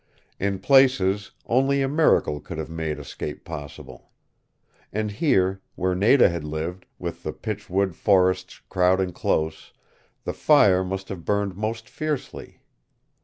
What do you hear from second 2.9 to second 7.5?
escape possible. And here, where Nada had lived, with the